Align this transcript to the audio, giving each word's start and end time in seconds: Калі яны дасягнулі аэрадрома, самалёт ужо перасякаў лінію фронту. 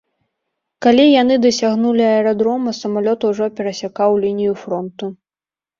Калі 0.85 1.05
яны 1.21 1.35
дасягнулі 1.45 2.03
аэрадрома, 2.15 2.75
самалёт 2.81 3.19
ужо 3.31 3.45
перасякаў 3.61 4.11
лінію 4.27 4.53
фронту. 4.65 5.05